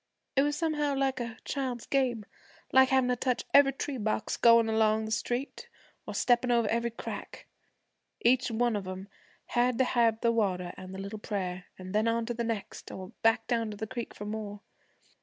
[0.35, 2.25] It was somehow like a child's game
[2.73, 5.69] like havin' to touch every tree box goin' along the street,
[6.07, 7.45] or steppin' over every crack.
[8.19, 9.09] Each one of 'em
[9.53, 12.89] had to have the water an' the little prayer, an' then on to the next,
[12.89, 14.61] or back down to the creek for more.